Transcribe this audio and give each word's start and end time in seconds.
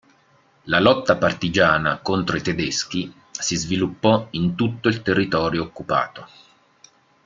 La 0.63 0.79
lotta 0.79 1.15
partigiana 1.15 1.99
contro 1.99 2.35
i 2.35 2.41
tedeschi 2.41 3.13
si 3.29 3.55
sviluppò 3.55 4.29
in 4.31 4.55
tutto 4.55 4.87
il 4.87 5.03
territorio 5.03 5.61
occupato. 5.61 6.27